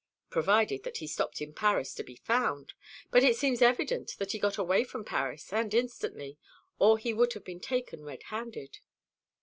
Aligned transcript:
"Provided 0.31 0.81
that 0.81 0.97
he 0.97 1.05
stopped 1.05 1.41
in 1.43 1.53
Paris 1.53 1.93
to 1.93 2.01
be 2.03 2.15
found. 2.15 2.73
But 3.11 3.21
it 3.23 3.35
seems 3.37 3.61
evident 3.61 4.15
that 4.17 4.31
he 4.31 4.39
got 4.39 4.57
away 4.57 4.83
from 4.83 5.05
Paris, 5.05 5.53
and 5.53 5.71
instantly, 5.75 6.39
or 6.79 6.97
he 6.97 7.13
would 7.13 7.33
have 7.33 7.45
been 7.45 7.59
taken 7.59 8.03
red 8.03 8.23
handed." 8.23 8.79